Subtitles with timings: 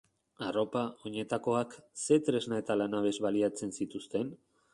[0.45, 1.75] Arropak, oinetakoak...
[2.05, 4.35] Ze tresna eta lanabes baliatzen zituzten?